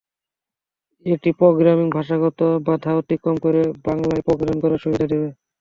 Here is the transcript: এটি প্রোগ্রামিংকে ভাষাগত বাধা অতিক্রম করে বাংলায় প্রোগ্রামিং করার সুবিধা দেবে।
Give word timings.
এটি 1.05 1.29
প্রোগ্রামিংকে 1.39 1.95
ভাষাগত 1.97 2.39
বাধা 2.67 2.91
অতিক্রম 3.01 3.35
করে 3.45 3.59
বাংলায় 3.87 4.25
প্রোগ্রামিং 4.27 4.57
করার 4.61 4.81
সুবিধা 4.83 5.05
দেবে। 5.11 5.29